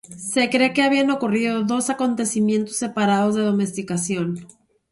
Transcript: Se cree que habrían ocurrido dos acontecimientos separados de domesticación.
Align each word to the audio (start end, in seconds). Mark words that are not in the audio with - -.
Se 0.17 0.49
cree 0.49 0.73
que 0.73 0.81
habrían 0.81 1.11
ocurrido 1.11 1.63
dos 1.63 1.91
acontecimientos 1.91 2.75
separados 2.77 3.35
de 3.35 3.43
domesticación. 3.43 4.47